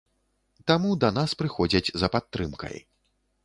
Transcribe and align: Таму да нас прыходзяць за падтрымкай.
Таму 0.71 0.93
да 1.03 1.11
нас 1.19 1.37
прыходзяць 1.43 1.93
за 2.05 2.13
падтрымкай. 2.17 2.75